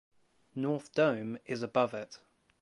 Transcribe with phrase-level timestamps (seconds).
[0.55, 2.17] North Dome is above it.